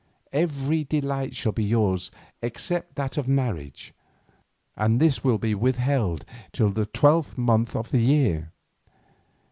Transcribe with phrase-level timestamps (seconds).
[0.33, 2.09] Every delight shall be yours
[2.41, 3.93] except that of marriage,
[4.75, 8.51] and this will be withheld till the twelfth month of the year.